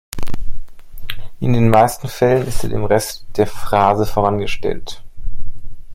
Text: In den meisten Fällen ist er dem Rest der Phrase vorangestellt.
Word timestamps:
In 1.41 1.53
den 1.53 1.69
meisten 1.69 2.07
Fällen 2.07 2.47
ist 2.47 2.63
er 2.63 2.71
dem 2.71 2.85
Rest 2.85 3.27
der 3.37 3.45
Phrase 3.45 4.07
vorangestellt. 4.07 5.03